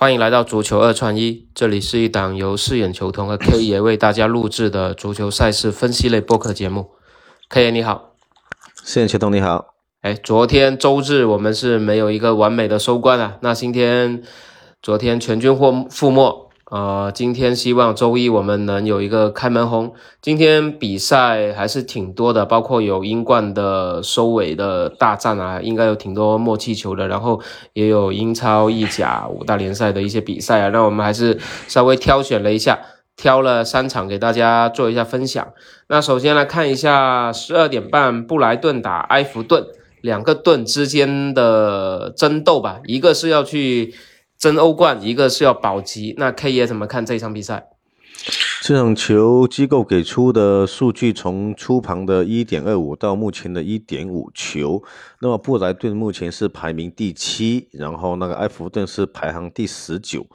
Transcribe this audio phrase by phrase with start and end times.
[0.00, 6.92] 欢迎来到足球二串一，这里是一档由四眼球童和 K 爷为大家录制的足球赛事分析类播客节目。
[7.48, 8.12] K 爷你好，
[8.84, 9.74] 饰演球童你好。
[10.02, 13.38] 哎，昨天周日我们是没有一个完美的收官啊。
[13.40, 14.22] 那今天，
[14.80, 16.47] 昨天全军覆覆没。
[16.70, 19.94] 呃，今天希望周一我们能有一个开门红。
[20.20, 27.08] 今天比赛还是挺多的，包括有英冠的收尾的大战啊，应该有挺多默契球的。
[27.08, 27.40] 然后
[27.72, 30.68] 也有英超、意甲五大联赛的一些比赛啊。
[30.68, 32.78] 那我们还是稍微挑选了一下，
[33.16, 35.48] 挑了三场给大家做一下分享。
[35.86, 39.64] 那首先来看一下十二点半布莱顿打埃弗顿，
[40.02, 43.94] 两个盾之间的争斗吧，一个是要去。
[44.38, 46.14] 争欧冠，一个是要保级。
[46.16, 47.66] 那 K 爷怎么看这场比赛？
[48.62, 54.82] 这场球机构给出的数据，从出盘的一点二五到目前的一点五球。
[55.20, 60.26] 那么布莱顿目前是排名第七，然后那个埃弗顿是排行第十九。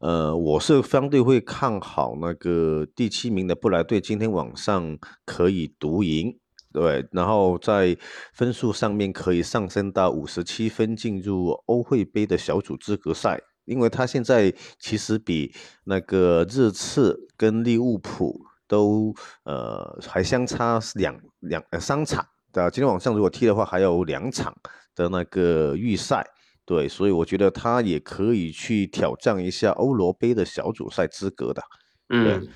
[0.00, 6.36] 呃，我是相对会看好那个第七名的布莱顿，今天晚上可以独赢。
[6.76, 7.96] 对，然后在
[8.34, 13.40] 分数上面可以上升到五十七分，进入欧会杯的小组资格赛。
[13.64, 15.54] 因为他现在其实比
[15.84, 18.38] 那个热刺跟利物浦
[18.68, 22.70] 都呃还相差两两呃三场的。
[22.70, 24.54] 今天晚上如果踢的话，还有两场
[24.94, 26.26] 的那个预赛。
[26.66, 31.62] 对，所以我觉得他也可以去挑战一下欧罗杯的小组赛资格的。
[32.10, 32.46] 嗯。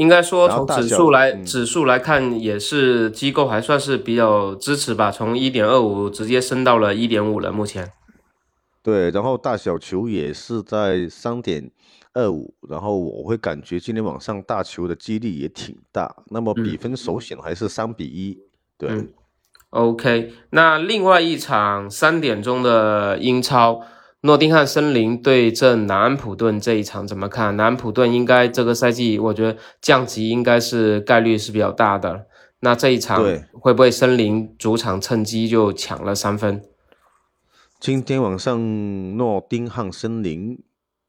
[0.00, 5.10] 应该说，从指数来指数来看，也是机构还算是比较支持吧。
[5.10, 7.92] 从一点二五直接升到了一点五了，目前。
[8.82, 11.70] 对，然后大小球也是在三点
[12.14, 16.16] 二五，然后我会感觉今天晚上大球的几率也挺大。
[16.30, 18.38] 那么比分首选还是三比一。
[18.78, 19.06] 对
[19.68, 20.32] ，OK。
[20.48, 23.82] 那另外一场三点钟的英超。
[24.22, 27.56] 诺丁汉森林对阵南安普顿这一场怎么看？
[27.56, 32.26] 南安普顿应该这个赛季，我觉得降级应该是概率是比较大的。
[32.60, 36.62] 那这一场会不会森林主场趁机就抢了三分？
[37.78, 40.62] 今天晚上诺丁汉森林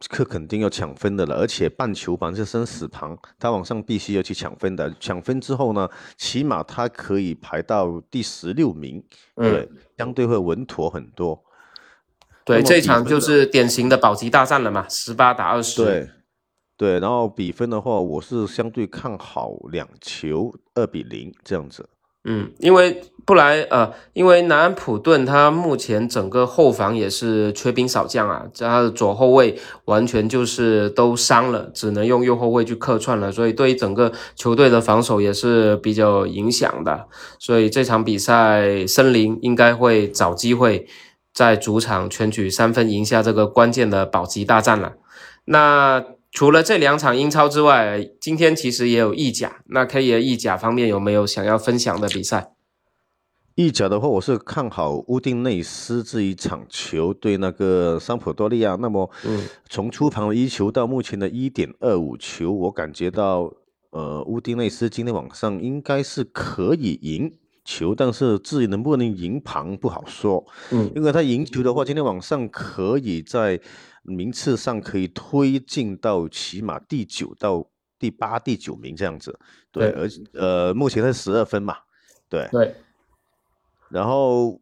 [0.07, 4.95] 可肯定要抢分的了，而且半球盘是生死盘，他晚上必须要去抢分的。
[5.01, 9.03] 抢分之后呢，起码他可以排到第十六名，
[9.35, 9.67] 对，
[9.97, 11.43] 相对会稳妥很多。
[12.43, 15.83] 对，这一场就是典型的保级大战了嘛，十八打二十。
[15.83, 16.09] 对，
[16.75, 21.87] 对，然后比分的话，我是相对看好两球二比零这样子。
[22.23, 37.07] 嗯，因为布莱呃，因为南安普顿他目前整个后防也是缺兵少将啊，他的左后卫完全就是都伤了，只能用右后卫去客串了，所以对于整个球队的防守也是比较影响的。
[37.39, 40.87] 所以这场比赛，森林应该会找机会。
[41.33, 44.93] 在主场全取三分，赢下这个关键的保级大战了。
[45.45, 49.61] 那除了这两场英超之外，今天其实也有意甲。
[49.67, 52.53] 那 K 爷意甲方面有没有想要分享的比赛？
[53.55, 58.77] 意甲的话，我是看好乌丁内斯这一场球对那个桑普多利亚。
[58.79, 63.51] 那么，嗯，从出盘的一球到目前的一点二五球，我感觉到，
[63.89, 67.33] 呃，乌丁内斯今天晚上应该是可以赢。
[67.71, 70.45] 球，但是至于能不能赢盘不好说。
[70.71, 73.57] 嗯，因为他赢球的话，今天晚上可以在
[74.03, 77.65] 名次上可以推进到起码第九到
[77.97, 79.39] 第八、第九名这样子。
[79.71, 81.77] 对，而呃，目前是十二分嘛。
[82.27, 82.75] 对对。
[83.89, 84.59] 然后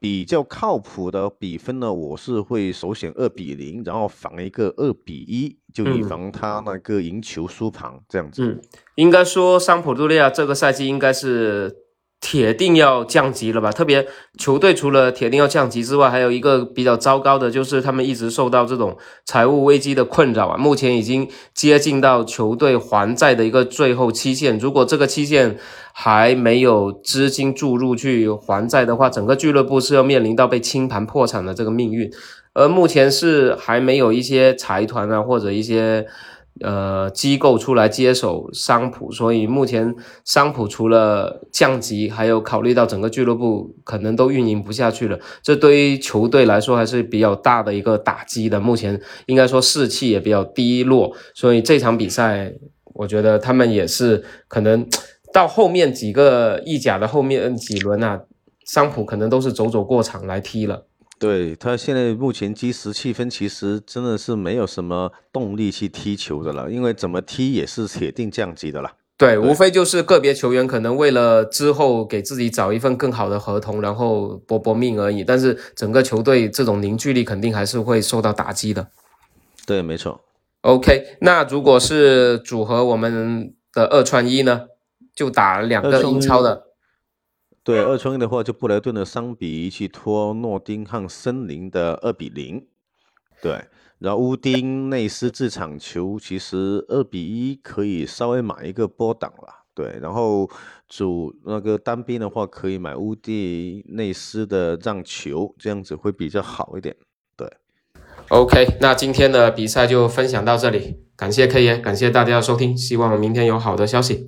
[0.00, 8.42] 比较靠谱的比分呢，我是会首选二比零，然后防一个二比一，就以防他那个赢球输盘这样子。
[8.42, 8.60] 嗯，
[8.94, 11.84] 应该说桑普多利亚这个赛季应该是。
[12.30, 13.72] 铁定要降级了吧？
[13.72, 14.06] 特别
[14.36, 20.58] 球队除了铁定要降级之外，还有一个比较糟糕的，就是他们一直受到这种财务危机的困扰啊。
[20.58, 25.56] 目前已经接近到球队还债的一个最后期限，如果这个期限
[25.94, 32.10] 还没有资金注入去还债的话，整个俱乐部是要面临到被清盘破产的这个命运。
[32.52, 36.06] 而目前是还没有一些财团啊，或者一些。
[36.60, 39.94] 呃，机构出来接手商普，所以目前
[40.24, 48.58] 商普除了降级，还有考虑到整个俱乐部可能都运营不下去了，这对于球队来说还是比较大的一个打击的。
[48.58, 52.52] 目前应该说士气也比较低落，所以这场比赛，
[52.94, 54.86] 我觉得他们也是可能
[55.32, 58.22] 到后面几个意甲的后面几轮啊，
[58.64, 60.86] 商普可能都是走走过场来踢了。
[61.18, 68.92] 对他现在目前积十七分，其实真的是没有什么动力去踢球的了，因为怎么踢也是铁定降级的了。
[69.16, 75.24] 对，无非就是个别球员可能为了之后给自己找一份更好的合同，然后搏搏命而已。
[75.24, 78.86] 但是整个球队这种凝聚力肯定还是会受到打击的。
[79.66, 80.20] 对，没错。
[80.60, 84.66] OK，那如果是组合我们的二串一呢，
[85.16, 86.67] 就打两个英超的。
[87.62, 92.66] 对，二冲一的话，就布莱顿的三比一去拖诺丁汉森林的二比零。
[93.42, 93.64] 对，
[93.98, 99.66] 然后乌丁内斯这场球其实二比一可以稍微买一个波挡了。
[99.74, 100.50] 对，然后
[100.88, 106.96] 主那个单边的话，可以买乌丁内斯的让球，这样子会比较好一点。
[107.36, 107.48] 对。
[108.30, 114.26] OK，那今天的比赛就分享到这里，感谢 K 爷，感谢大家的收听，希望明天有好的消息。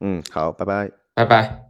[0.00, 1.69] 嗯，好，拜拜，拜拜。